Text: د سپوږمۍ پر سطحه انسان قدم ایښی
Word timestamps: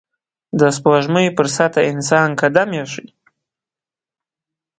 د 0.59 0.61
سپوږمۍ 0.77 1.27
پر 1.37 1.47
سطحه 1.55 1.81
انسان 1.91 2.29
قدم 2.41 2.69
ایښی 2.77 3.07